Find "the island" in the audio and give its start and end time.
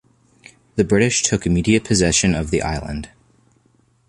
2.49-3.09